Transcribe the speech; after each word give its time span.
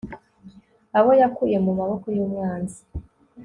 abo 0.97 1.11
yakuye 1.21 1.57
mu 1.65 1.71
maboko 1.79 2.05
y'umwanzi 2.15 2.79